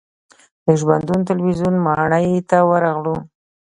د 0.63 0.65
ژوندون 0.81 1.19
تلویزیون 1.29 1.75
ماڼۍ 1.85 2.29
ته 2.49 2.57
ورغلو. 2.69 3.15